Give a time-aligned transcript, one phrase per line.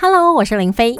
[0.00, 0.96] Hello，我是林飞。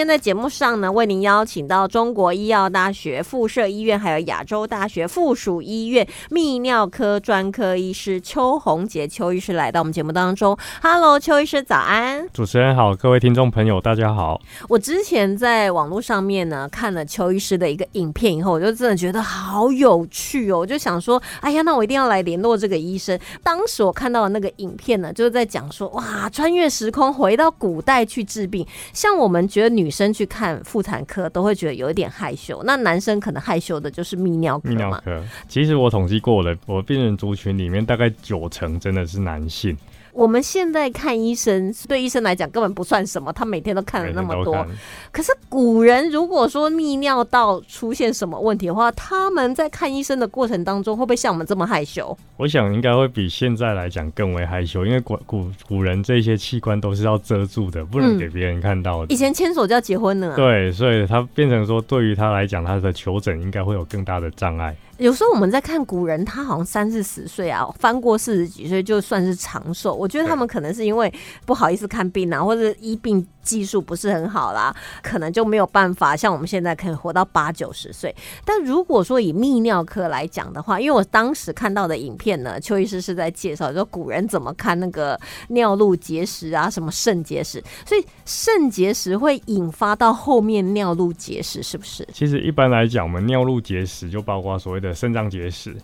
[0.00, 10.56] 天在节目上呢，为您邀请到中国医药大学附设医院，还有亚洲大学附属医院泌尿科专科医师邱红杰邱医师来到我们节目当中。
[10.82, 12.26] Hello，邱医师早安！
[12.32, 14.40] 主持人好，各位听众朋友大家好。
[14.70, 23.20] 我之前在网络上面呢看了邱医师的一个影片以后，我就真的觉得好有趣哦，我就想说，哎呀，那我一定要来联络这个医生。
[23.42, 29.46] 当时我看到的那个影片呢，就是在讲说，哇，穿越时空回到古代去治病，像我们。
[29.50, 39.76] 觉得女生去看妇产科都会觉得有一点害羞，那男生可能害羞的就是泌尿科泌尿科，其实我统计过了，我病人族群里面大概九成真的是男性。
[40.12, 44.66] 我们现在看医生，对医生来讲根本不算什么，他每天都看了那么多。
[45.12, 52.16] 可是古人如果说泌尿道出现什么问题的话，他们在看医生的过程当中，会不会像我们这么害羞？
[52.36, 59.12] 我想应该会比现在来讲更为害羞，因为古古古人这些器官都是要遮住的，不能给别人看到的。
[59.12, 60.34] 以前牵手就要结婚了。
[60.34, 64.74] 对，所以他变成说，对于他来讲，他的求诊应该会有更大的障碍。
[65.00, 69.94] 有时候我们在看古人，他好像三四十岁啊，翻过四十几岁就算是长寿。
[69.94, 71.12] 我觉得他们可能是因为
[71.46, 73.26] 不好意思看病啊，或者医病。
[73.50, 78.14] 技术不是很好啦，可能就没有办法像我们现在可以活到八九十岁。
[78.44, 92.06] 但如果说以泌尿科来讲的话，因为我当时看到的影片呢，邱医师是在介绍说古人怎么看那个尿路结石啊，什么肾结石，所以肾结石会引发到后面尿路结石，是不是？
[92.12, 95.74] 其实一般来讲，我们尿路结石就包括所谓的肾脏结石。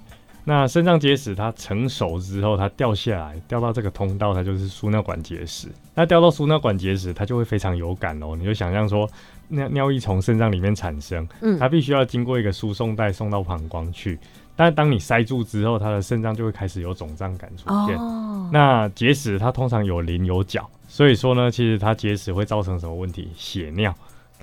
[0.48, 5.66] 那肾脏结石它成熟之后，它掉下来，掉到这个通道，它就是输尿管结石。
[5.92, 8.36] 那掉到输尿管结石，它就会非常有感哦。
[8.38, 9.10] 你就想象说，
[9.48, 14.16] 尿尿液从肾脏里面产生，嗯，它必须要经过一个输送带送到膀胱去。
[14.54, 17.98] 但当你塞住之后，它的肾脏就会开始有肿胀感出现。
[17.98, 18.48] 哦。
[18.52, 23.28] 那结石它通常有棱有角，所以说呢，其实它结石会造成什么问题？
[23.36, 23.92] 血尿，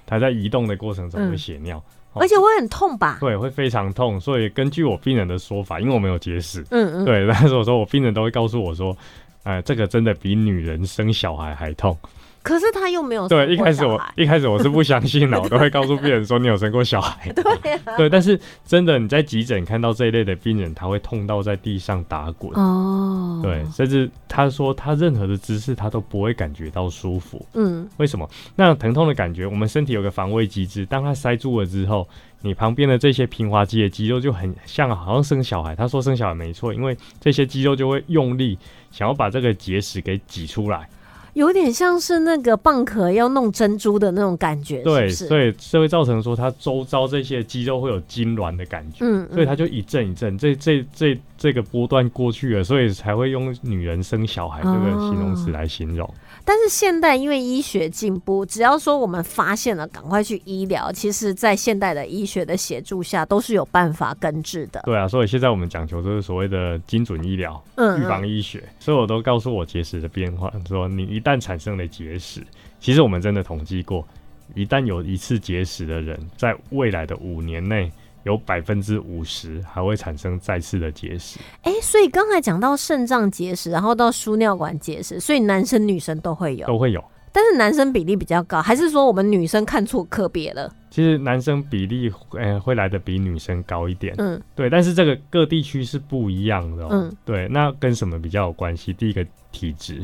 [0.06, 1.82] 它在移动的过程中会血尿。
[2.16, 3.18] 而且会很痛吧？
[3.20, 4.20] 对，会非常痛。
[4.20, 8.96] 所以根据我病人的说法，因为我没有结石，嗯嗯，对，但是我说我病人都会告诉我说，
[9.44, 11.98] 哎，这个真的比女人生小孩还痛。
[12.44, 17.32] 可是他又没有对，一开始我一开始我是不相信的，我都会告诉病人说你有生过小孩。
[17.32, 23.40] 对，对，但是真的你在急诊看到这一类的病人，他会痛到在地上打滚哦。
[23.42, 27.44] 对，甚至他说他任何的姿势他都不会感觉到舒服。
[27.54, 28.30] 嗯，为什么？
[28.58, 32.06] 那疼痛的感觉，我们身体有个防卫机制，当它塞住了之后，
[32.42, 35.74] 你旁边的这些平滑肌的肌肉就很像好像生小孩。
[35.74, 38.60] 他说生小孩没错，因为这些肌肉就会用力
[38.92, 40.90] 想要把这个结石给挤出来。
[41.34, 56.10] 有点像是那个蚌壳要弄珍珠的那种感觉，对，所以这会造成说它周遭这些肌肉会有痉挛的感觉，嗯，所以它就一阵一阵，这这这这个波段过去了，所以才会用女人生小孩这个形容词来形容。
[56.46, 64.82] 但是现代因为医学进步，只要说我们发现了，赶快去医疗，其实，在现代的医学的协助下，都是有办法根治的。
[64.84, 68.62] 对啊，所以现在我们讲求就是所谓的精准医疗、嗯预防医学。
[68.78, 72.42] 所以我都告诉我结石的变化，说你一旦产生了结石，
[72.80, 74.06] 其实我们真的统计过，
[74.54, 77.92] 一旦有一次结石的人，在未来的五年内。
[78.26, 81.42] 有百分之五十还会产生再次的结石。
[81.64, 87.04] 哎，所以刚才讲到肾脏结石，然后到输尿管结石，所以男生女生都会有，都会有。
[87.34, 90.74] 但是男生比例比较高，还是说我们女生看错科别了？
[90.90, 94.16] 其实男生比例呃会来的比女生高一点。
[94.18, 94.70] 嗯，对。
[94.70, 96.88] 但是这个各地区是不一样的。
[96.92, 97.50] 嗯，对。
[97.50, 98.94] 那跟什么比较有关系？
[98.94, 100.02] 第一个体质。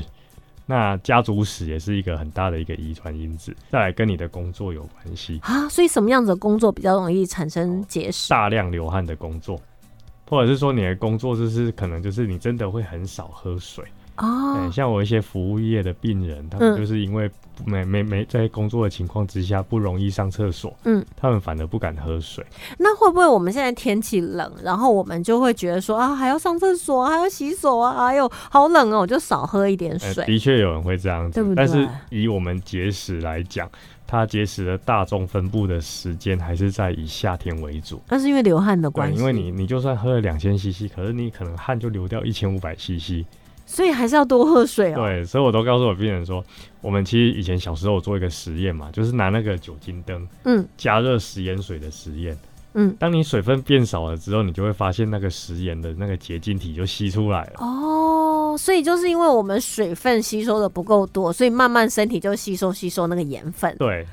[0.70, 5.68] 那家族史也是一个很大的一个遗传因子，再来跟你的工作有关系啊。
[5.68, 8.30] 所以什么样子的工作比较容易产生结石？
[8.30, 9.60] 大量流汗的工作，
[10.28, 13.84] 或者是说你的工作就是可能就是你真的会很少喝水。
[14.20, 17.30] 哦，像我一些服务业的病人，他们就是因为
[17.66, 22.46] 没没没在工作的情况之下不容易上厕所，嗯，他们反而不敢喝水。
[22.78, 30.26] 那会不会我们现在天气冷，然后我们就会觉得说啊，还要上厕所，还要洗手啊，哎呦，好冷哦，我就少喝一点水。
[30.26, 33.70] 的确有人会这样子，但是以我们结石来讲，
[34.08, 38.02] 它结石的大众分布的时间还是在以夏天为主。
[38.08, 43.26] 那是因为流汗的关系，因为你你就算喝了两千 CC，可是你可能汗就流掉一千五百 CC。
[43.72, 44.96] 所以还是要多喝水哦。
[44.96, 46.44] 对，所以我都告诉我病人说，
[46.82, 52.36] 我们其实以前小时候做一个实验嘛，就是拿那个酒精灯，嗯，加热食盐水的实验，
[52.74, 57.54] 嗯，当你水分变少了之后，你就会发现那个食盐的那个结晶体就吸出来了。
[57.60, 63.76] 哦，所以就是因为我们水分吸收的不够多，所以慢慢身体就吸收吸收那个盐分。
[63.78, 64.06] 对。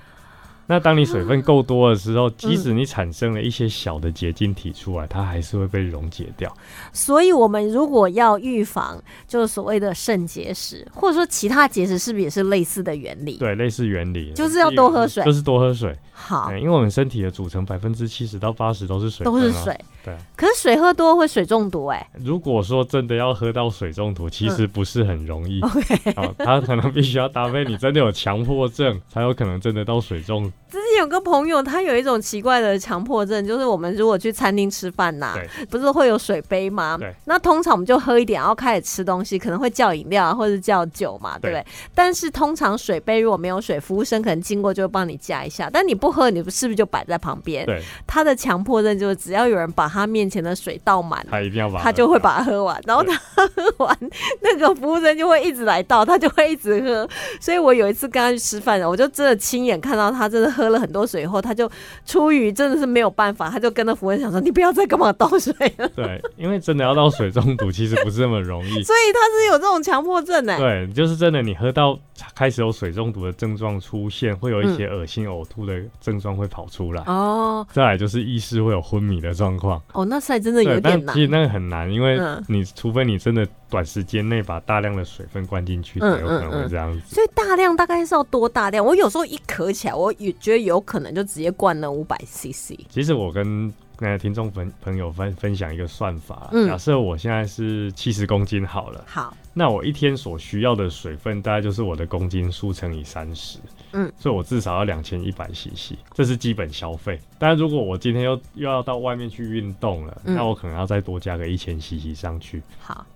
[0.66, 6.52] 那当你水分够多的时候，即使你产生了一些小的结晶体出来，它还是会被溶解掉。
[6.92, 13.36] 所以，我们如果要预防，就是所谓的肾结石，或者说其他结石，是不是也是类似的原理？
[13.36, 15.96] 对，类似原理，就是要多喝水，就是多喝水。
[16.12, 19.78] 好，因为我们身体的组成百分之七十到八十都是水，都是水。
[20.06, 22.08] 对，可是水喝多会水中毒哎。
[22.14, 25.60] 如果说真的要喝到水中毒，其实不是很容易。
[25.62, 30.44] OK，好，他可能必须要搭配你真的有强迫症，才有可能真的到水中。
[30.70, 35.34] 之前有个朋友，他有一种奇怪的强迫症，就是我们如果去餐厅吃饭呐，
[35.70, 36.96] 不是会有水杯吗？
[37.26, 41.64] 那通常我们就喝一点，然后开始吃东西，可能会叫饮料啊，或者叫酒嘛，对不对？
[41.94, 46.86] 但是通常水杯如果没有水，服务生可能经过就会帮你加一下，但你不喝，你是不是就？
[46.86, 53.98] 摆在旁边，对他的强迫症就是只要有人把他面前的水倒满，他一定要把他就会把它喝完，然后他喝完，
[54.40, 57.06] 那个服务生就会一直来倒，他就会一直喝。
[57.40, 61.70] 所以我有一次跟他去吃饭，我就真的亲眼看到他真的喝了很多水以后，他就
[62.04, 65.88] 出于真的是没有办法，他就跟那服务员讲说：“你不要再跟我倒水了。
[65.96, 68.70] ”对，因为真的要到水中毒，其实不是那么容易。
[68.84, 70.56] 所以他是有这种强迫症呢。
[70.58, 71.98] 对，就是真的，你喝到
[72.32, 76.76] 开始有水中毒的症状出现，会有一些恶心、呕吐的症状会跑出。
[76.76, 81.14] 出来哦，再来就是意识会有昏迷的状况哦，那赛真的有点难。
[81.14, 87.14] 其实那个很难，因为你除非你真的短时间内把大量的水分灌进去，才有可能会这样子。
[87.14, 88.84] 所以大量大概是要多大量？
[88.84, 92.78] 我有时候一咳起来，我也觉得有可能就直接灌了五百 CC。
[92.90, 103.58] 其实我跟那听众朋朋友分分享一个算法，假设我现在是七十公斤好了，好，那我一天所需要的水分大概就是我的公斤数乘以三十。
[103.92, 107.18] 嗯，所以我至少要两千一百 CC，这是基本消费。
[107.38, 112.62] 但如果我今天又又要到外面去运动了，那我可能要再多加个一千 CC 上去。
[112.80, 113.06] 好，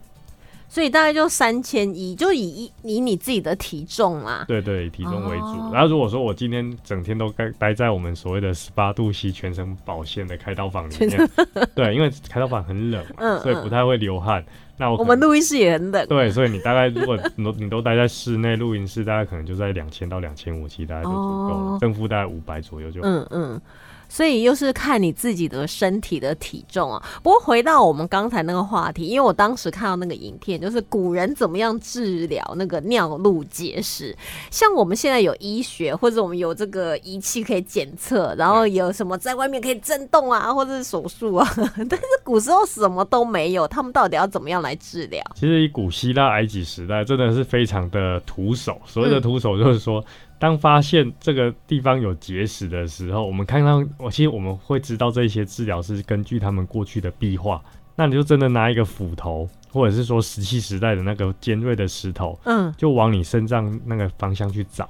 [0.70, 4.44] 所以大概就三千一，就以以你自己的体重啦。
[4.46, 5.72] 对对，以体重为主。
[5.72, 11.28] 然后如果说我今天整天都待待在我们所谓的十八度 C 全身保鲜的开刀房里面，
[11.74, 14.44] 对，因为开刀房很冷嘛，所以不太会流汗。
[14.76, 23.60] 那我们录音室也很冷，对，所以你大概如果你都你都待在室内录音室，大概可能就在两千到两千五，其实大概就足够了，正负大概五百左右就嗯嗯。
[24.10, 27.02] 所以又是看你自己的身体的体重啊。
[27.22, 34.14] 不过回到我们刚才那个话题，因为我当时看到那个影片，就是古人怎么样治疗那个尿路结石。
[34.50, 41.48] 像我们现在有医学，或者我们有这个仪器可以检测，然后有什么在外面可以震动啊，或者是手术啊。
[41.88, 45.22] 但是古时候什么都没有，他们到底要怎么样来治疗？
[45.36, 48.80] 其实以古希腊埃及时代，真的是非常的徒手。
[48.84, 50.04] 所谓的徒手，就是说。
[50.40, 57.62] 当发现这个地方有结石的时候，我们看到，我其实我们会知道这些治疗是根据他们过去的壁画。
[57.94, 64.88] 那你就真的拿一个斧头，或者是说石器时代的那个尖锐的石头，嗯，就往你肾脏那个方向去找。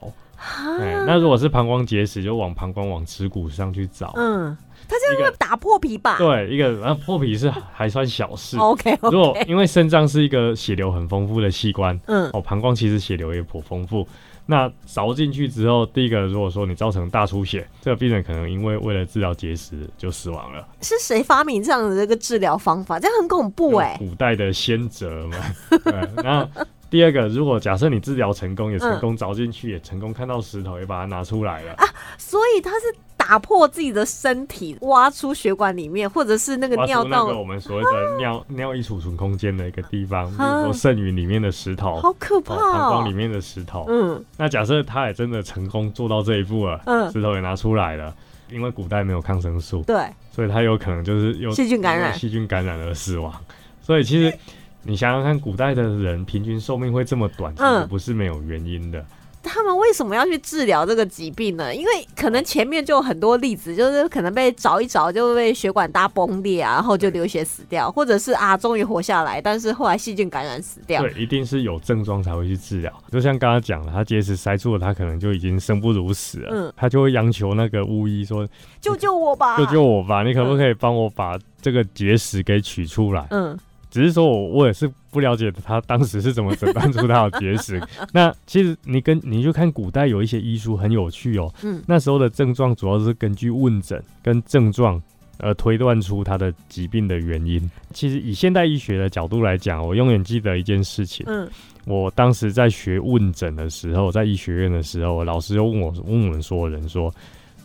[0.79, 4.13] 哎，那如果是膀胱结石，就往膀胱往耻骨上去找。
[4.17, 4.57] 嗯，
[4.89, 6.17] 他这样会打破皮吧？
[6.19, 8.57] 对，一个啊破皮是还算小事。
[8.57, 14.07] OK，如果因为肾脏是一个血流很丰富的器官，嗯，哦，膀胱其实血流也颇丰富。
[14.51, 20.67] 那凿进去之后，第一个，如果说你造成大出血，这个病人可能因为为了治疗结石就死亡了。
[20.83, 22.99] 是谁发明这样的这个治疗方法？
[22.99, 23.95] 这样很恐怖哎！
[23.97, 25.37] 古代的先哲嘛。
[26.25, 31.87] 然后第二个，如果假设你治疗成功，也成功凿进去，也成功看到石头，也把它拿出来了啊，
[32.19, 32.93] 所以他是。
[33.31, 43.85] 打破自己的身体，挖出血管里面，或者是那个尿道，我们所谓的尿尿液储存空间的一个地方，比如说肾盂里面的石头，好可怕，膀胱里面的石头。
[43.87, 48.13] 嗯，那假设他也真的成功做到这一步了，嗯，石头也拿出来了，
[48.51, 53.33] 因为古代没有抗生素，对，所以他有可能就是有细菌感染，细菌感染而死亡。
[53.81, 54.37] 所以其实
[54.83, 59.07] 你想想看，古代的人平均寿命会这么短，其实不是没有原因的。
[59.53, 61.75] 他们为什么要去治疗这个疾病呢？
[61.75, 71.03] 因为可能前面就有很多例子，就是可能被找一找就被血管大崩裂啊，然后就流血死掉，或者是啊终于活下来，但是后来细菌感染死掉。
[71.03, 72.93] 对，一定是有症状才会去治疗。
[73.11, 76.51] 就像刚刚讲了，他结石塞住了，他可能就已经生不如死了。
[76.53, 78.47] 嗯，他就会央求那个巫医说
[78.81, 83.59] ：“救救我吧，救救我吧，你可不可以帮我把这个结石给取出来？”嗯。
[83.91, 87.83] 只是说，我我也是不了解他当时是怎么诊断出他有结石。
[88.15, 91.53] 那其实你跟你就看古代有一些医书很有趣哦。
[91.65, 91.83] 嗯。
[91.87, 95.03] 那时候的症状主要是根据问诊跟症状
[95.39, 97.69] 而推断出他的疾病的原因。
[97.93, 101.27] 其实以现代医学的角度来讲，我永远记得一件事情。
[101.29, 101.49] 嗯。
[101.87, 107.13] 我当时在学问诊的时候，在医学院的时候，老师就问我问我们所有人说，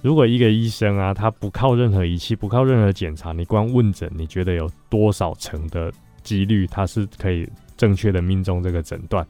[0.02, 5.92] 如果一个医生啊，他不靠任何仪器，不靠任何检查，你光问诊，你觉得有多少成的？
[6.26, 9.26] 几率它是可以正确的命中这个诊断，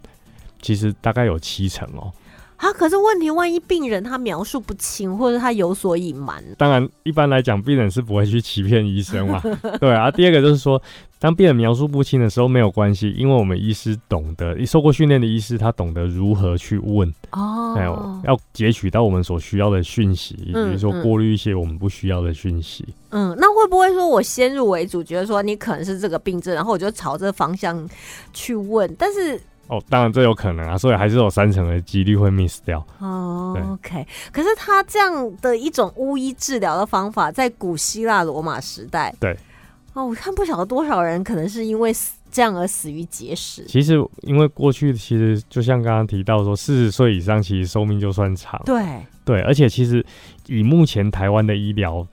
[0.61, 2.11] 其实大概有七成哦。
[2.57, 9.41] 啊，可是问题，万一病人他描述不清，或者他有所隐瞒，当然，一般来讲，病人是不会去欺骗医生嘛。
[9.79, 10.09] 对啊。
[10.09, 10.81] 第二个就是说，
[11.19, 22.85] 当病人描述不清的时候，没有关系，因为我们医师懂得，受过训练的医师，他懂得如何去问哦，还有要截取到我们所需要的讯息，比如说过滤一些我们不需要的讯息。
[23.09, 27.88] 嗯，那会不会说我先入为主，觉得说你可能是这个病症，然后我就朝这个方向
[28.33, 29.39] 去问，但是。
[29.67, 32.86] 哦，当然这有可能啊，所以还是有三成的几率会 miss 掉。
[33.00, 34.05] 哦，OK。
[34.31, 39.36] 可是他这样的一种巫医治疗的方法，在古希腊罗马时代，对。
[39.93, 43.63] 哦，我看不晓得多少人可能是因为死这样而死于结石。
[43.63, 48.62] 其实，因为过去其实就像刚刚提到说，四十岁以上其实寿命就算长。
[48.65, 48.84] 对
[49.24, 50.05] 对，而且其实
[50.48, 52.05] 以目前台湾的医疗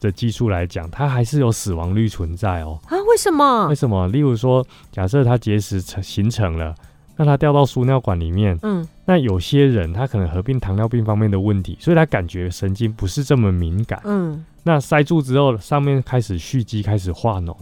[0.00, 2.78] 的技术来讲，它还是有死亡率存在哦。
[2.84, 2.96] 啊？
[3.08, 3.66] 为什么？
[3.68, 4.06] 为什么？
[4.08, 6.74] 例如说，假设他结石成形成了。
[7.20, 17.54] 让他掉到输尿管里面，嗯，那有些人他可能合并糖尿病方面的问题，所以他感觉神经不是这么敏感，嗯，那塞住之后，上面开始蓄积，开始化脓，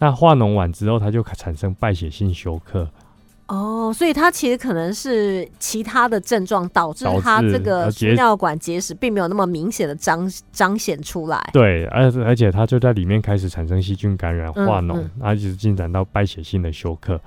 [0.00, 2.88] 那化脓完之后，他就产生败血性休克。
[3.46, 11.40] 哦，所以他其实可能是其他的症状导致他这个输尿管结石并没有那么明显的彰彰显出来。
[11.52, 17.20] 对，而而且他就在里面开始产生细菌感染、化脓，然后一直进展到败血性的休克。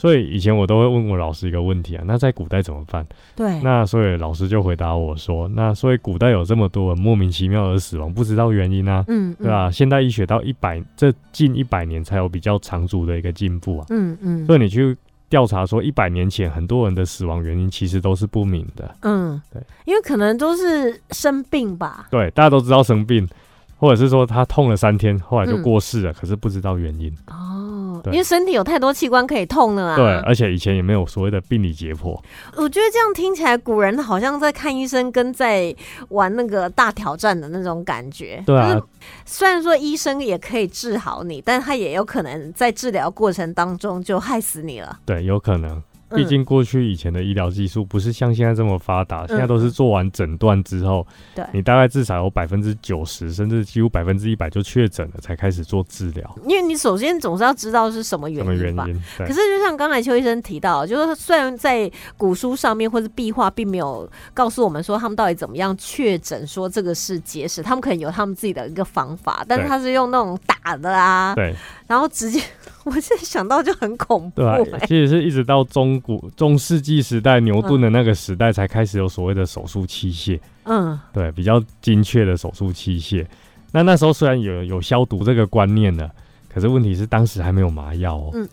[0.00, 3.06] 所以以前我都会问我老师一个问题啊，那在古代怎么办？
[3.36, 9.70] 对，那所以老师就回答我说，那所以古代有这么多人莫名其妙的死亡，不知道原因啊，嗯，对吧？
[9.70, 14.96] 现代医学到一百这近一百年才有比较长足的一个进步啊，嗯嗯，所以你去
[15.28, 23.28] 调查说一百年前很多人的死亡原因其实都是不明的，嗯，对，因为可能都是生病吧，对，大家都知道生病，
[23.76, 27.14] 或者是说他痛了三天，后来就过世了，可是不知道原因。
[27.26, 27.59] 哦。
[28.06, 29.96] 因为身体有太多器官可以痛了啊！
[29.96, 32.18] 对，而且以前也没有所谓的病理解剖。
[32.56, 35.74] 我觉得这样听起来，古人好像在看医生，跟在
[36.08, 38.42] 玩那个大挑战的那种感觉。
[38.46, 38.80] 对啊，
[39.24, 44.98] 虽然说医生也可以治好你，但他也有可能在治疗过程当中就害死你了。
[45.04, 45.82] 对，有可能。
[46.14, 56.38] 毕竟过去以前的医疗技术不是像现在这么发达，现在都是做完诊断之后，对你大概至少有百分之九十，甚至几乎百分之一百就确诊了，才开始做治疗。
[56.46, 58.86] 因为你首先总是要知道是什么原因吧。
[59.18, 71.54] 可是就像刚才邱医生提到，就是虽然在古书上面或者壁画并没有告诉我们说他们到底怎么样确诊说这个是结石，他们可能有他们自己的一个方法，但是他是用那种打的啊，对，
[71.90, 72.40] 然后直接。
[72.84, 74.40] 我现在想到就很恐怖。
[74.40, 80.40] 对，其实是一直到中古中世纪时代，牛顿的那个时代才开始有所谓的手术器械。
[80.64, 83.26] 嗯，对，比较精确的手术器械。
[83.72, 86.10] 那那时候虽然有有消毒这个观念的，
[86.48, 88.30] 可是问题是当时还没有麻药哦。
[88.32, 88.48] 嗯。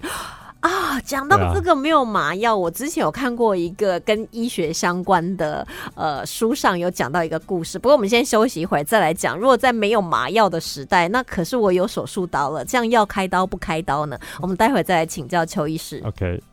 [0.67, 7.79] 啊，讲到这个没有麻药，我之前有看过一个跟医学相关的呃书上有讲到一个故事。
[7.79, 9.37] 不过我们先休息一会儿再来讲。
[9.37, 14.19] 如果在没有麻药的时代，那可是我有手术刀了，这样要开刀不开刀呢？
[14.41, 16.01] 我们待会再来请教邱医师。
[16.05, 16.43] OK。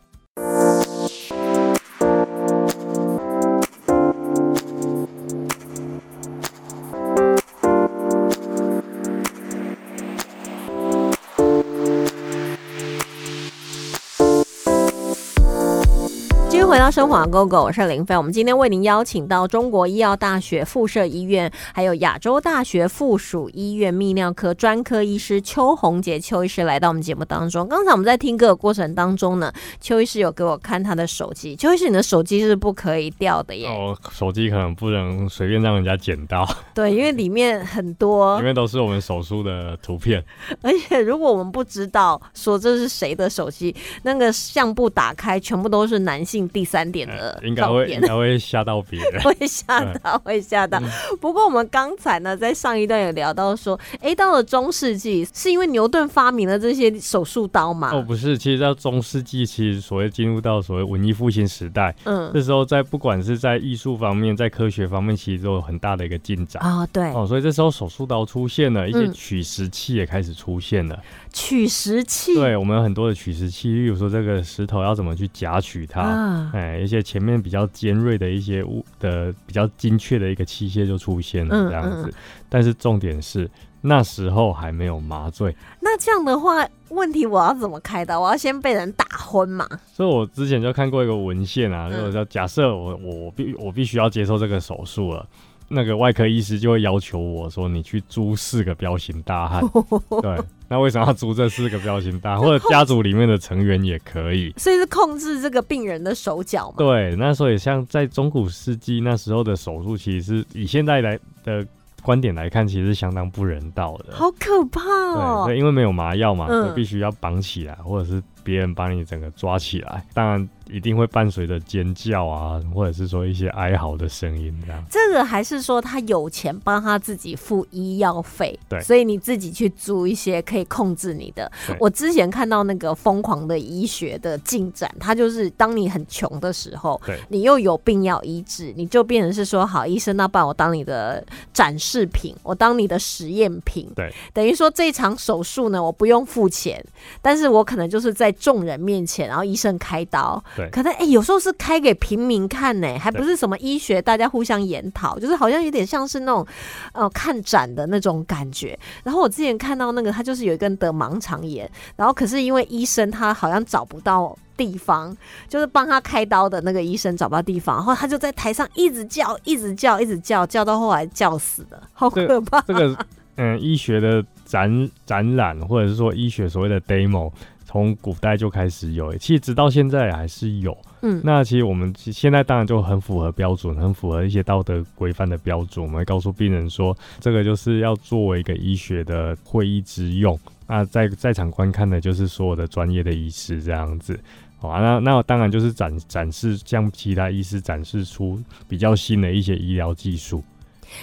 [16.95, 18.15] 生活 Go Go，我是林飞。
[18.15, 27.67] 我们今天为您邀请到中国医药大学附设医院，还有亚洲大学附属医院泌尿科专科医师邱红杰邱医师来到我们节目当中。
[27.67, 31.53] 刚才我们在听歌的过程当中呢，邱医师有给我看他的手机。
[31.57, 33.67] 邱医师，你的手机是不可以掉的耶？
[33.67, 36.47] 哦，手机可能不能随便让人家捡到。
[36.73, 40.23] 对，因为里面很多， 里面都是我们手术的图片。
[40.61, 46.63] 而且如果我们不知道说这是谁的手机，那个相簿打开全部都是男性第。
[46.63, 50.79] 三点的应该会 应该会吓到别人，会吓到会吓到。
[51.19, 57.91] 不过我们刚才呢，在上一段有聊到说，哎，到了中世纪，是因为牛顿发明了这些手术刀嘛？
[57.93, 66.61] 哦，不是，其实到中世纪，其实所谓进入到所谓文艺复兴时代，嗯，这时候在不管是在艺术方面，在科学方面，其实都有很大的一个进展。
[66.63, 66.85] 啊。
[66.87, 67.11] 对。
[67.13, 70.97] 哦，所以这时候手术刀出现了，一些取石器也开始出现了。
[71.33, 82.13] 取石器，对我们有很多的取石器，例如说这个石头要怎么去夹取它，哎，一些前面比较尖锐的一些物的比较精确的一个器械就出现了这样子。
[82.49, 83.49] 但是重点是
[83.81, 85.55] 那时候还没有麻醉。
[85.79, 88.19] 那这样的话，问题我要怎么开刀？
[88.19, 89.67] 我要先被人打昏嘛？
[89.93, 95.25] 所以我之前就看过一个文献啊，就是说假设我我必我必须要接受这个手术了。
[95.67, 99.63] 那个外科医师就会要求我说：“你去租四个彪形大汉，
[100.21, 102.37] 对，那为什么要租这四个表情大？
[102.37, 104.53] 或者家族里面的成员也可以。
[104.57, 106.75] 所以是控制这个病人的手脚嘛？
[106.77, 111.65] 对，那所以像在中古世纪那时候的手术，其实是以现在来的
[112.01, 114.15] 观点来看，其实是相当不人道的。
[114.15, 115.43] 好可怕哦！
[115.47, 120.05] 对，因为没有麻药嘛，所以必须要绑起来，或者是别人把你整个抓起来。
[120.13, 120.49] 当然。
[120.69, 124.83] 一定会伴随着尖叫啊，或者是说一些哀嚎的声音，这样。
[124.89, 131.51] 这个还是说他有钱帮他自己付医药费，对，所以你自己去租一些可以控制你的。
[131.79, 146.83] 我之前看到那个疯狂的医学的进展，它就是当你很穷的时候，对，你又有病要医治，你就变成是说，好医生，那把我当你的展示品，我当你的实验品，对，等于说这场手术呢，我不用付钱，
[147.21, 150.43] 但是我可能就是在众人面前，然后医生开刀。
[150.55, 156.45] 对，可能哎，有时候是开给平民看呢，还不是什么医学，大家互相研讨，就是好像有点像是那种
[156.93, 158.77] 呃看展的那种感觉。
[159.03, 165.15] 然后我之前看到那个，他就是有一个人得盲肠炎，然后可是因为医生他好像找不到地方，
[165.49, 172.61] 就是帮他开刀的那个医生找不到地方，然后他就在台上一直叫，一直叫，一直叫，叫到后来叫死了，好可怕。
[172.61, 172.95] 这个
[173.35, 177.29] 嗯，医学的展展览，或者是说医学所谓的 demo。
[177.75, 180.77] 从古代就开始有，其实直到现在还是有。
[181.01, 185.85] 嗯，那其实我们现在当然就很符合标准，很符合一些道德规范的标准。
[185.85, 190.39] 我们会告诉病人说，这个就是要作为一个医学的会议之用。
[190.67, 194.17] 那在在场观看的就是所有的专业的医师这样子。
[194.57, 200.41] 好啊，那那当然就是展展示向其他医师展示出比较新的一些医疗技术。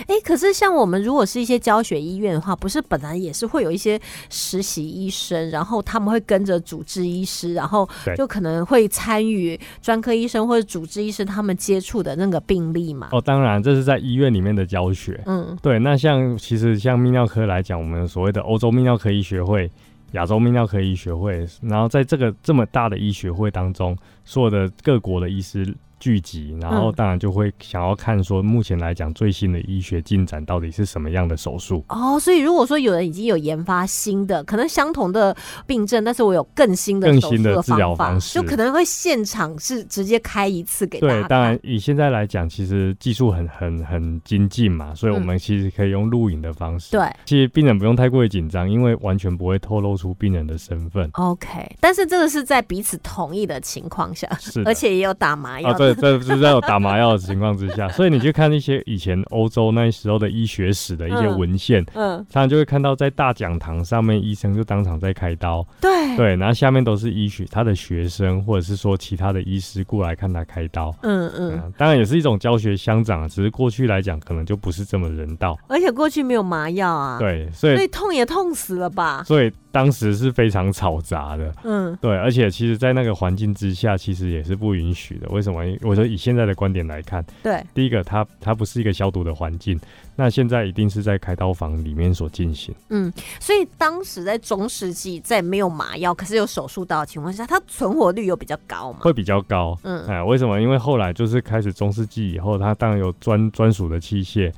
[0.07, 13.09] 哎，可是像我们如果是一些教学医院的话，不是本来也是会有一些实习医生，然后他们会跟着主治医师，然后就可能会参与专科医生或者主治医生他们接触的那个病例嘛？
[13.13, 15.21] 哦，当然，这是在医院里面的教学。
[15.27, 15.79] 嗯，对。
[15.79, 19.71] 那像其实像泌尿科来讲，我们所谓的欧洲泌尿科医学会、
[20.13, 25.75] 亚洲泌尿科医学会，然后在这个这么大的医学会当中，所有的各国的医师。
[26.03, 32.19] 聚集，然后当然就会想要看说，目前来讲最新的医学进展到底是什么样的手术哦。
[32.19, 40.99] 所以如果说有人已经有研发新的，可能相同的病症，但是我有更新的、更新的治疗方式，就可能会现场是直接开一次给。
[40.99, 46.91] 对，当然以现在来讲，其实技术很很很精进嘛，所以我们其实可以用录影的方式。
[46.91, 51.09] 对，其实病人不用太过于紧张，因为完全不会透露出病人的身份。
[51.13, 55.73] OK，但是这个是在彼此同意的情况下，是，而且也有打麻药。
[55.95, 65.91] 这是在有打麻药的情况之下，所以你去看一些以前欧洲那时候的医学史的一些文献，嗯，常常就会看到在大讲堂上面，医生就当场在开刀，对。
[66.15, 85.65] 对，然后下面都是医学他的学生或者是说其他的医师过来看他开刀，嗯嗯，当然也是一种教学相长，只是过去来讲可能就不是这么人道，而且过去没有麻药啊，对，所以所以痛也痛死了吧，所以当时是非常嘈杂的，嗯，对，而且其实在那个环境之下，其实也是不允许的，为什么？
[85.81, 89.81] 我说以现在的观点来看，对，第一个，它它不是一个消毒的环境，
[90.15, 92.75] 那现在一定是在开刀房里面所进行。
[92.91, 98.99] 嗯，所以当时在中世纪，在没有麻药，可是有手术刀的情况下，它存活率有比较高吗？
[99.01, 99.75] 会比较高。
[99.85, 100.61] 嗯，哎，为什么？
[100.61, 104.53] 因为后来就是开始中世纪以后，它当然有专专属的器械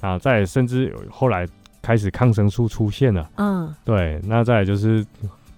[0.00, 1.46] 啊，在甚至后来
[1.86, 3.30] 开始抗生素出现了。
[3.36, 5.06] 嗯，对，那再就是。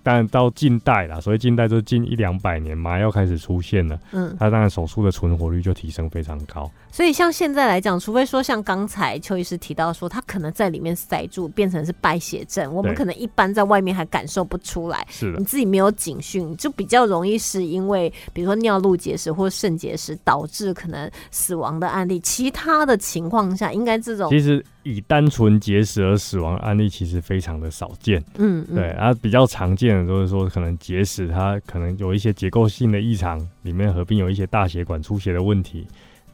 [0.00, 6.70] 但到近代啦，所以近代就近一两百年，麻药开始出现了，嗯，它当然手术的存活率就提升非常高。
[6.98, 22.18] 所以像现在来讲，除非说像刚才邱医师提到说，他可能在里面塞住，变成是败血症，我们可能一般在外面还感受不出来，是的，你自己没有警讯，就比较容易是因为比如说尿路结石或肾结石导致可能死亡的案例。
[22.18, 24.64] 其他的情况下，应该这种其实。
[24.82, 35.86] 以单纯结石而死亡案例其实非常的少见，嗯，对，啊比较常见的就是说可能结石它可能有一些结构性的异常，里面合并有一些大血管出血的问题。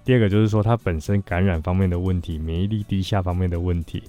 [0.04, 4.02] 第二个就是说它本身感染方面的问题，免疫力低下方面的问题。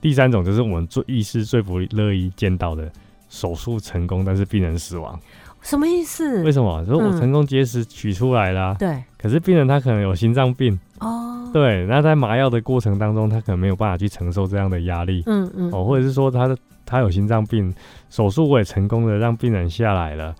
[0.00, 2.90] 第三种就是我们最医师最不乐意见到的
[3.28, 5.18] 手术成功，但是病人死亡。
[5.62, 6.42] 什么意思？
[6.44, 6.84] 为什么？
[6.84, 10.78] 说我成功结石取出来了，对，可是病人他可能有心脏病。
[11.00, 17.74] 哦，对，那在麻药的过程当中，他可能没有办法去承受这样的压力，嗯嗯，哦，或者是说他的他有心脏病，
[18.10, 20.34] 手术我也成功的让病人下来了。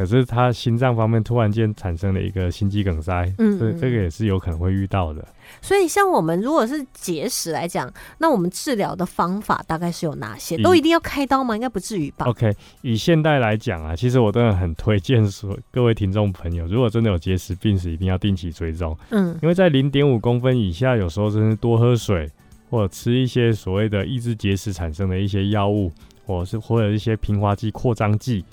[0.00, 5.22] 可是他心脏方面突然间产生了一个心肌梗塞，嗯，所以这个也是有可能会遇到的。
[5.60, 10.56] 所以像我们如果是结石来讲，那我们治疗的方法大概是有哪些？
[10.62, 11.54] 都一定要开刀吗？
[11.54, 18.96] 应该不至于吧？OK，以现代来讲啊，其实我真的很推荐说各位听众朋友，如果真的有结石病史，一定要定期追踪。
[19.10, 22.26] 嗯，因为在零点五公分以下，有时候真是多喝水
[22.70, 25.92] 或者吃一些所谓的抑制结石产生的一些药物。
[26.26, 28.44] 或者是或者一些平滑剂、扩张剂，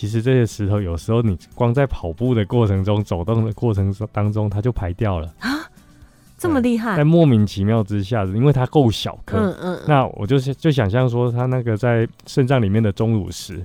[0.00, 5.60] 其实这些石头有时候你光在跑步的过程中、走动的过程当中，它就排掉了啊，
[6.38, 13.62] 这么厉害，在莫名其妙之下，因为它够小颗，嗯嗯，那我就是就想象说，它那个在肾脏里面的钟乳石。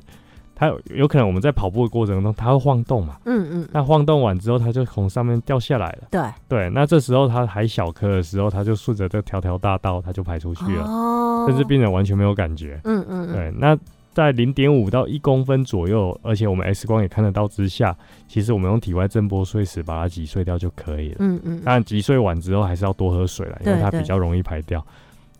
[0.58, 3.16] 它有可能我们在跑步的过程中，它会晃动嘛？
[3.24, 3.70] 嗯嗯。
[3.72, 6.08] 那晃动完之后，它就从上面掉下来了。
[6.12, 6.70] 对对。
[6.70, 10.84] 那这时候它还小颗的时候，它就顺着这条条大道，它就排出去了。
[10.84, 11.46] 哦。
[11.48, 12.80] 甚至病人完全没有感觉。
[12.84, 13.32] 嗯嗯。
[13.32, 13.54] 对。
[13.58, 13.78] 那
[14.16, 17.94] 在零点五到一公分左右，而且我们 X 光也看得到之下，
[18.30, 21.18] 其实我们用体外震波碎石把它挤碎掉就可以了。
[21.20, 21.62] 嗯嗯。
[21.66, 24.82] 当然击碎完之后，还是要多喝水了，因为它比较容易排掉。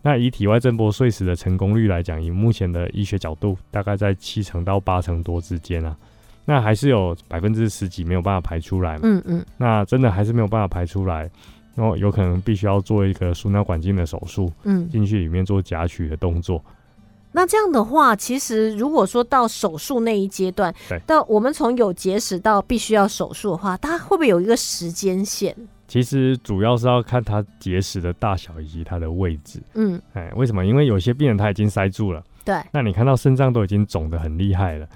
[0.02, 5.96] 那以体外震波碎石的成功率来讲，以目前的医学角度，大概在七成到八成多之间啊。
[6.44, 9.00] 那还是有百分之十几没有办法排出来嘛。
[9.04, 9.42] 嗯嗯。
[9.56, 11.30] 那真的还是没有办法排出来，
[11.74, 16.62] 然后有可能必须要做一个输尿管镜的手术，嗯，进去里面做夹取的动作。
[17.36, 25.54] 那这样的话，其实如果说到手术那一阶段，对，到我们从有结石到必须要手术的话，它会不会有一个时间线？
[25.86, 29.60] 其实主要是要看它结石的大小以及它的位置。
[29.74, 30.64] 嗯，哎，为什么？
[30.64, 32.24] 因为有些病人他已经塞住了。
[32.42, 32.58] 对。
[32.72, 34.88] 那你看到肾脏都已经肿得很厉害了，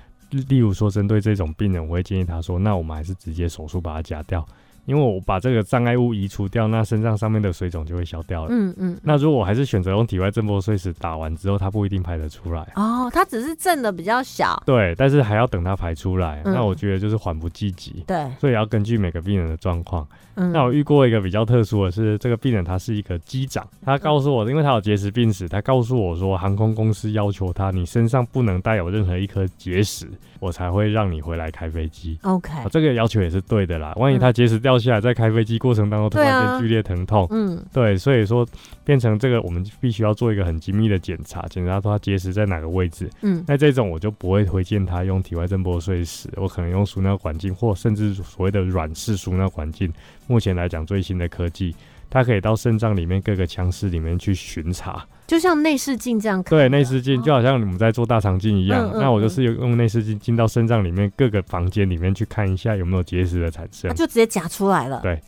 [0.49, 4.43] 例如说针对这种病人，我会建议他说：那我们还是直接手术把它夹掉。
[4.87, 8.49] 因为我把这个障碍物移除掉，那身上上面的水肿就会消掉了。
[8.51, 9.01] 嗯嗯。
[9.03, 12.67] 那如果我还是选择用体外震波碎石打完之后，它不一定排得出来。
[12.75, 14.61] 哦，它只是震的比较小。
[14.67, 16.43] 对，但是还要等它排出来。
[16.45, 18.05] 那我觉得就是缓不济急。
[18.07, 18.31] 对。
[18.39, 20.07] 所以要根据每个病人的状况。
[20.41, 20.53] 嗯。
[20.53, 30.09] 那我遇过一个比较特殊的是，这个病人他是一个机长，他告诉我，因为他有结石病史，他告诉我说，航空公司要求他，你身上不能带有任何一颗结石。
[30.41, 32.19] 我才会让你回来开飞机。
[32.23, 33.93] OK，这个要求也是对的啦。
[33.97, 38.47] 万一他结石掉下来，在开飞机过程当中突然间剧烈疼痛，嗯，对，所以说
[38.83, 43.11] 变成这个，我们必须要做一个很精密的检查，检查说他结石在哪个位置。
[43.21, 49.93] 嗯，那这种我就不会推荐他用体外震波碎石，我可能用输尿管镜或甚至所谓的软式输尿管镜。
[50.31, 51.75] 目前来讲，最新的科技。
[52.09, 56.43] 它可以到肾脏里面各个腔室里面去巡查，就像内视镜这样。
[56.43, 58.91] 对，内视镜就好像你们在做大肠镜一样。
[58.95, 65.01] 那我就是用内视镜进到肾脏里面各个房间里面去看一下有没有结石的产生，就直接夹出来了。
[65.03, 65.21] 对，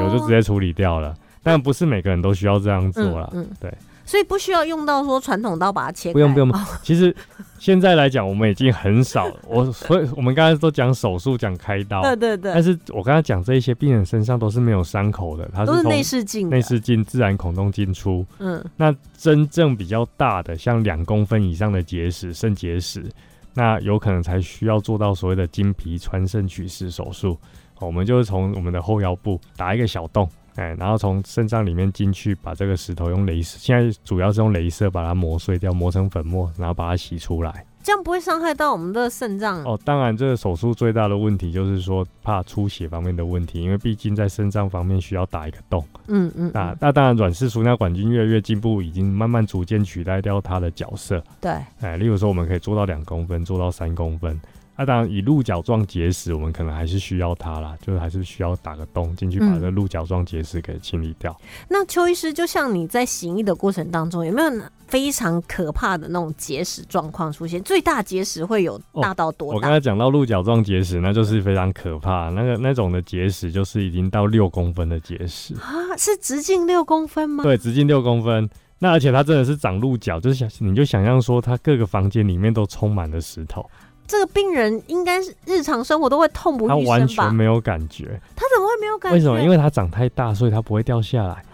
[0.00, 1.16] 有就直接处理掉了。
[1.42, 3.32] 但不是每个人都需要这样做了。
[3.60, 3.72] 对。
[4.08, 6.12] 所以不需要用到说传统刀把它切开。
[6.14, 6.50] 不用不用，
[6.82, 7.14] 其实
[7.58, 9.30] 现在来讲，我们已经很少。
[9.46, 12.00] 我所以我们刚才都讲手术，讲开刀。
[12.00, 12.54] 对对对。
[12.54, 18.24] 但是我刚才讲这一些病人身上都是没有伤口的，他是内视镜，内视镜自然孔洞进出。
[18.38, 18.64] 嗯。
[18.76, 23.04] 那真正比较大的，像两公分以上的结石，肾结石，
[23.52, 27.36] 那有可能才需要做到所谓的经皮穿肾取石手术。
[27.78, 30.26] 我们就是从我们的后腰部打一个小洞。
[30.58, 37.64] 哎，然后从肾脏里面进去，把这个石头用镭射，现在主要是用镭射把它磨碎掉，磨成粉末，然后把它洗出来。
[37.80, 39.78] 这样不会伤害到我们的肾脏哦。
[39.82, 45.82] 当然，这个手术最大的问题就是说怕出血方面的问题，因为毕竟在肾脏方面需要打一个洞。
[46.08, 46.50] 嗯嗯。
[46.52, 51.22] 那那当然，软式输尿管镜越来越进步，已经慢慢逐渐取代掉它的角色。
[51.40, 51.52] 对。
[51.80, 54.38] 哎，例如说，我们可以做到两公分，做到三公分。
[54.78, 61.36] 那当然，以鹿角状结石，我们可能还是需要它啦，就是还是需要打个洞进去，把这鹿角状结石给清理掉。
[61.68, 64.50] 那邱医师，就像你在行医的过程当中，有没有
[64.86, 67.60] 非常可怕的那种结石状况出现？
[67.64, 69.56] 最大结石会有大到多大？
[69.56, 72.30] 我刚才讲到鹿角状结石，那就是非常可怕。
[72.30, 77.42] 那个那种的结石，就是已经到六公分的结石啊，是直径六公分吗？
[77.42, 78.48] 对，直径六公分。
[78.78, 83.68] 那而且它真的是长鹿角，就是想你就想象说，它各个房间里面都充满了石头。
[84.08, 86.84] 这个病人应该是日常生活都会痛不欲生吧？
[86.84, 88.20] 他完全没有感觉。
[88.34, 89.16] 他怎么会没有感觉？
[89.16, 89.40] 为什么？
[89.40, 91.44] 因为他长太大，所以他不会掉下来。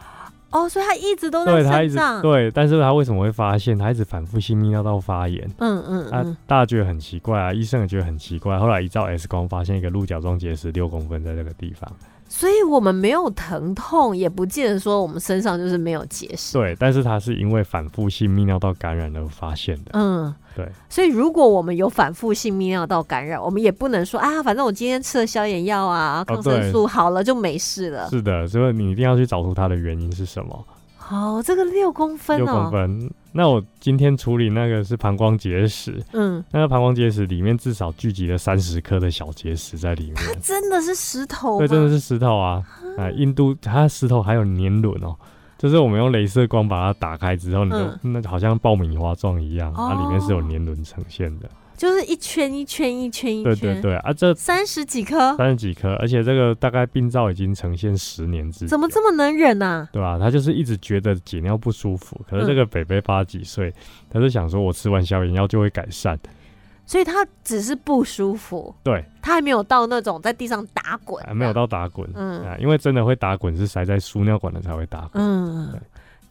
[0.50, 2.22] 哦，所以他一直都在身上。
[2.22, 3.76] 对，但是他为什么会发现？
[3.76, 5.44] 他一直反复性泌尿道发炎。
[5.58, 6.36] 嗯嗯嗯。
[6.46, 8.56] 大家觉得很奇怪啊，医生也觉得很奇怪。
[8.56, 11.90] 后来一照 X 光，发现一个鹿角状结石六公分在这个地方。
[12.36, 16.58] 所以我们没有疼痛，也不见得说我们身上就是没有结石。
[16.58, 19.92] 对，但是它是因为反复性泌尿道感染而发现的。
[19.92, 20.68] 嗯，对。
[20.90, 28.10] 所以如果我们有反复性泌尿道感染，我们也不能说啊，反正我今天吃了消炎药啊，抗生素好了就没事了。
[28.10, 30.66] 是的，所以你一定要去找出它的原因是什么。
[30.96, 32.44] 好，这个六公分哦。
[32.44, 33.10] 六公分。
[33.36, 40.14] 那我今天处理那个是膀胱结石，嗯，那个膀胱结石里面至少聚集了三十颗的小结石在里面。
[40.14, 41.58] 它真的是石头？
[41.58, 42.62] 对，真的是石头啊！
[42.96, 45.16] 啊，印度它石头还有年轮哦，
[45.58, 51.50] 就是我们用镭射光把它打开之后，你就那好像爆米花状一样，它里面是有年轮呈现的。
[51.76, 59.88] 就是一圈一圈一圈一对圈，对对啊，这三十几颗，三十几颗，而且这个大概病灶已经呈现十年之久，怎么这么能忍啊？
[59.92, 63.72] 对吧、他就是一直觉得解尿不舒服，可是这个北北八几岁，
[64.08, 66.18] 他就想说我吃完消炎药就会改善，
[66.86, 72.42] 所以他只是不舒服，对，他还没有到那种在地上打滚，还没有到打滚，嗯。
[72.44, 75.22] 啊，因为真的会打滚是塞在输尿管的才会打滚。
[75.22, 75.72] 嗯。
[75.72, 75.80] 对，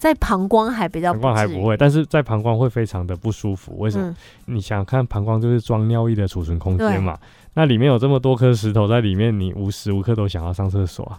[0.04, 3.80] 在膀胱还比较膀胱还不会，但是在膀胱会非常的不舒服。
[3.80, 4.10] 为什么？
[4.10, 4.16] 嗯
[4.48, 7.18] 你想想看，膀胱就是装尿液的储存空间嘛，
[7.54, 11.18] 那里面有这么多颗石头在里面，你无时无刻都想要上厕所啊。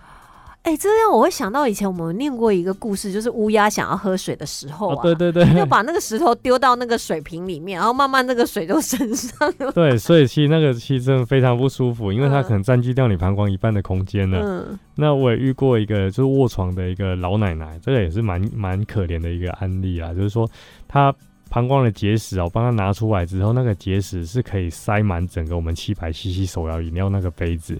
[0.65, 9.71] 哎、这让我会想到以前我们念过一个故事，就是乌鸦想要喝水的时候啊，哦，对对对，就把那个石头丢到那个水瓶里面，然后慢慢那个水就升上了。
[9.73, 14.41] 对，所以其实那个其实真的非常不舒服，因为它嗯可能占据掉你膀胱一半的空间了。
[14.43, 20.49] 嗯那我也遇过一个就是卧床的一个老奶奶，这个也是蛮蛮可怜的一个案例啊，就是说
[20.89, 21.15] 她
[21.51, 27.79] 膀胱的结石哦，帮她拿出来之后，那个结石是可以塞满整个我们七百 CC 手摇饮料那个杯子。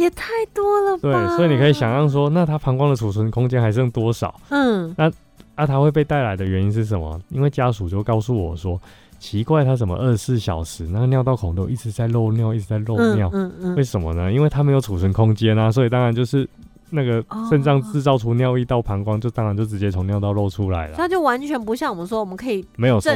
[0.00, 1.00] 也太多了吧？
[1.02, 4.34] 对，所以你可以想象说，那它膀胱的储存空间还剩多少？
[4.48, 5.10] 嗯，那
[5.54, 7.20] 啊，它会被带来的原因是什么？
[7.28, 8.80] 因为家属就告诉我说，
[9.18, 13.28] 奇怪，它怎么二十四小时那个尿道孔都一直在漏尿，一直在漏尿。
[13.34, 14.32] 嗯嗯为什么呢？
[14.32, 16.48] 因为它没有储存空间啊，所以当然就是
[16.88, 23.10] 那个哦肾脏制造出尿液到膀胱，就当然就直接从尿道漏出来了，它就完全不像我们说，我们可以没有收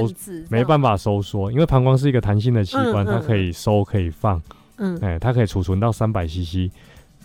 [0.51, 4.40] 没办法收缩，因为膀胱是一个弹性的器官，嗯嗯它可以收可以放，
[4.79, 6.71] 嗯哎、它可以储存到三百 CC，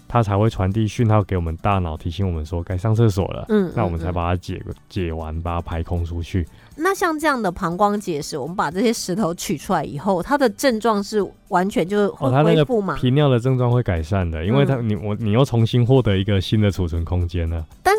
[0.08, 3.46] 它才会传递讯号给我们大脑，提醒我们说该上厕所了。
[3.50, 4.14] 嗯，那我们才嗯。
[4.14, 6.48] 把它解解完，把它排空出去。
[6.76, 12.96] 那像这样的膀胱结石，我们把这些石头取出来以后，它的症状是完全就会哦它那个恢复嘛？
[12.96, 17.66] 频尿的症状会改善的，因为它嗯你我你又重新获得一个新的储存空间了。
[17.84, 17.94] 但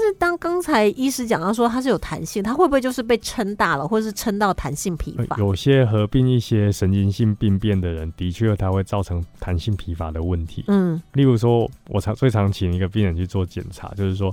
[0.60, 5.36] 刚才医师讲到说它是有弹性，它会不会就是被撑大了，或者是撑到弹性疲乏？
[5.36, 10.62] 呃有些合并一些神经性病变的人，的确它会造成弹性疲乏的问题。
[10.66, 14.30] 嗯例如说，我常最常请一个病人去做检查，就是说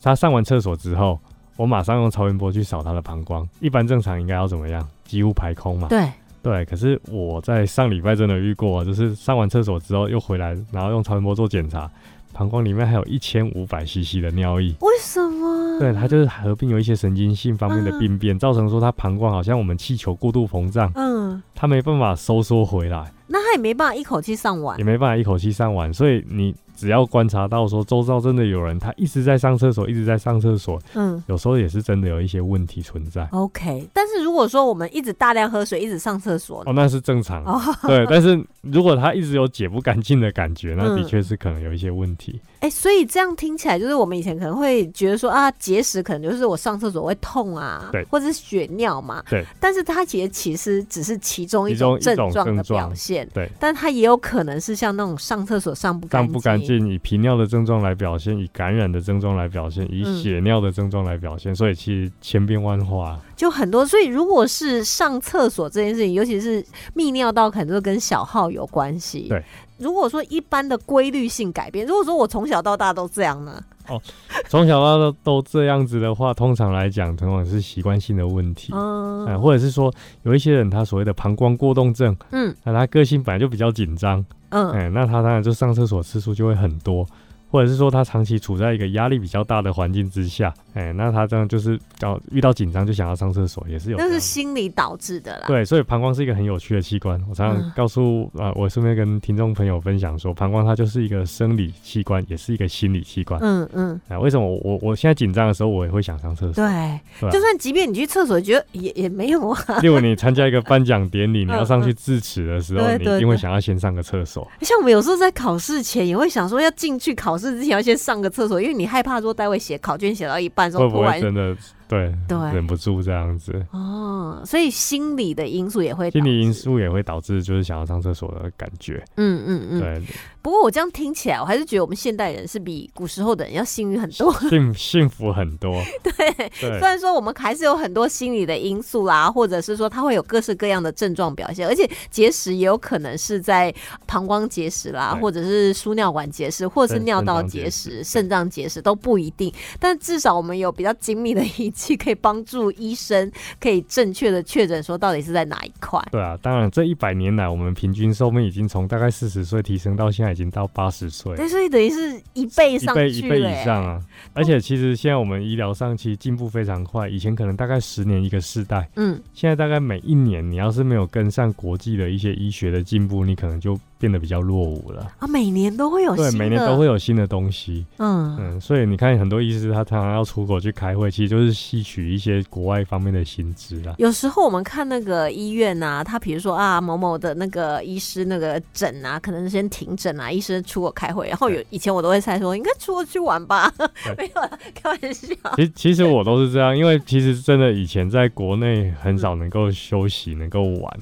[0.00, 1.20] 他上完厕所之后，
[1.56, 3.46] 我马上用超音波去扫他的膀胱。
[3.60, 4.88] 一般正常应该要怎么样？
[5.04, 5.88] 几乎排空嘛。
[5.88, 6.10] 对，
[6.42, 11.90] 对，可是我在上礼拜真的遇过，就是上完厕所之后又回来，然后用超音波做检查，
[12.32, 14.74] 膀胱里面还有一千五百 CC 的尿液。
[14.80, 15.78] 为什么？
[15.78, 24.84] 对，它就是合并有一些神经性方面的病变，造成说它膀胱好像我们气球过度膨胀，嗯，它没办法收缩回来，那他也没办法一口气上完也。
[24.84, 33.26] 没办法一口气上完，所以你只要观察到说周遭真的有人他一直在上厕所，一直在上厕所，嗯有时候也是真的有一些问题存在。
[33.32, 33.88] ，OK。
[33.92, 38.06] 但是如果说我们一直大量喝水，一直上厕所，哦，那是正常，哦，对。
[38.08, 42.40] 但是如果他一直有解不干净的感觉，那的嗯确是可能有一些问题。
[42.60, 49.44] 哎、所以这样听起来，就是我们以前可能会觉得说啊，结石可能就是我上厕所会痛啊，对或者是血尿嘛，对。
[49.60, 63.20] 但是它其实其实只是其中一种症状的表现，对，但它也有可能是像那种上厕所上不干上不干净，以频尿的症状来表现，以感染的症状来表现，以嗯血尿的症状来表现，所以其实千变万化。
[63.38, 63.86] 就很多。
[63.86, 66.62] 所以如果是上厕所这件事情，尤其是
[66.94, 69.28] 泌尿道，可能就跟小号有关系。
[69.28, 69.42] 对。
[69.78, 73.62] 如果说一般的规律性改变，如果说我从小到大都这样呢？
[73.86, 74.02] 哦
[74.48, 78.72] 从小到大都这样子的话，通常来讲，往往是习惯性的问题。
[78.74, 79.92] 嗯哎，或者是说
[80.24, 87.06] 有一些人他所谓的膀胱过动症，嗯那他个性本来就比较紧张，嗯哎，那他当然就上厕所次数就会很多，
[87.48, 93.98] 或者是说他长期处在一个压力比较大的环境之下，哎，那他这样就是搞遇到紧张就想要上厕所，也是有。
[93.98, 95.44] 那是心理导致的啦。
[95.48, 97.20] 对，所以膀胱是一个很有趣的器官。
[97.28, 103.40] 我常嗯常告诉啊、呃我顺便跟听众朋友分享说，膀胱它就是一个生理器官，也是一个心理器官。
[103.42, 106.64] 嗯嗯，啊，为什么我我我现在紧张的时候，我也会想上厕所？
[106.64, 109.78] 对，就算即便你去厕所，觉得也也没有啊。
[109.82, 114.48] 例如你参加一个颁奖典礼， 你要上嗯去致辞的时候，你一定会想要先上个厕所。
[114.60, 121.56] 像我们有时候在考试前也会想说，要进去考试之前要先上个厕所，因为你害怕说待会写考卷写到一半的时会不会候突然真的
[121.88, 123.64] 对对忍不住这样子？
[123.72, 129.04] 哦，所以心理的因素也会心理因素也会导致就是想要上厕所的感觉。
[129.16, 129.80] 嗯嗯嗯。
[129.80, 130.02] 对，
[130.40, 134.32] 不过我这样听起来，我还是觉得我们现代人是比古时候的人要幸运很多。
[134.48, 135.82] 幸幸福很多。
[136.02, 143.74] 对，对虽然说我们还是有很多心理的因素啦，或者是说它会有各式各样的症状表现，而且结石也有可能是在
[144.06, 149.52] 膀胱结石啦，或者是输尿管结石，或者是尿道结结石、肾脏结石都不一定。
[149.80, 156.02] 但至少我们有比较精密的仪器，可以帮助医生可以正确的确诊说到底是在哪一块。
[156.10, 164.00] 对啊，当然这一百年来，我们平均寿命已经从大概四十岁提升到现在已经到八十岁，对，所以等于是一倍一上去倍一倍以上啊！
[164.32, 175.06] 而且其实现在我们医疗上其实进步非常快，以前可能大概十年一个世代，嗯，现在大概每一年你要是没有跟上国际的一些医学的进步，你可能就变得比较落伍了。
[175.18, 177.84] 啊，每年都会有新对，每年都会有新的东西。
[177.98, 183.94] 嗯嗯，所以你看很多医师他常常要出国去开会，其实就是吸取一些国外方面的薪资啦。
[183.98, 193.70] 有时候我们看那个医院啊，他比如说啊某某的那个医师那个诊啊，可能先停诊啊，医生出国开会，然后有以前我都会猜说应该出国去玩吧，
[194.16, 195.34] 没有啦，开玩笑。
[195.56, 200.98] 其其实我都是这样，因为其实真的以前在国内很少能够休息，能够玩，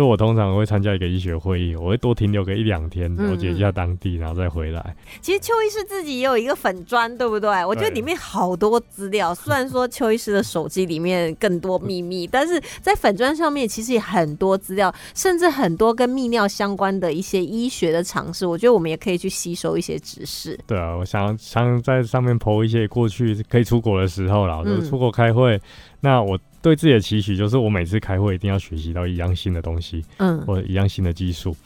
[0.00, 4.96] 所以我通常会参加一个医学会议，我会多停留个一两天，嗯了解一下当地，然后再回来。
[5.20, 7.62] 其实邱医师自己也有一个粉砖，对不对？
[7.66, 20.58] 我觉得里面好多资料，虽然说邱医师的手机里面更多秘密，但是在粉砖上面其实也很多资料，甚至很多跟泌尿相关的一些医学的常识，我觉得我们也可以去吸收一些知识。
[20.66, 25.60] 对啊，我想想在上面 PO 一些过去可以出国的时候啦，我就出国开会，
[26.00, 30.04] 那我对自己的期许就是我每次开会一定要学习到一样新的东西。
[30.18, 31.56] 嗯，或者一样新的技术。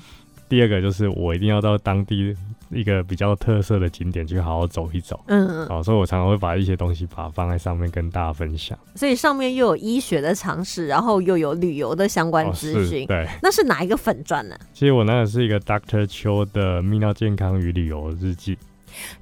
[0.47, 2.37] 第二个就是我一定要到当地
[2.71, 5.19] 一个比较特色的景点去好好走一走。
[5.27, 8.79] 嗯嗯，好，所以我常常会把一些东西把它放在上面跟大家分享。
[8.95, 13.01] 所以上面又有医学的常识，然后又有旅游的相关哦，资讯。
[13.01, 13.27] 是对。
[13.43, 18.59] 那是哪一个粉钻呢其实我那个是一个 Doctor 秋的泌尿健康与旅游日记。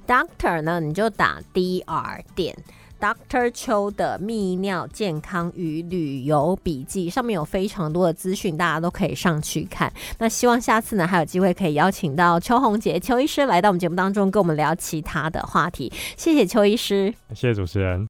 [0.05, 2.55] ？Doctor 呢，你就打 Dr 点。
[3.03, 3.51] Dr.
[3.51, 9.91] 邱的泌尿健康与旅游笔记上面有非常多的资讯，大家都可以上去看。
[10.19, 15.91] 那希望下次呢还有机会可以邀请到邱红杰邱医师来到我们节目当中，跟我们聊其他的话题。
[16.15, 17.13] 谢谢邱医师。
[17.31, 18.01] 谢谢主持人。